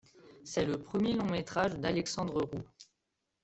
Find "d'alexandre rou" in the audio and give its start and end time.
1.75-2.63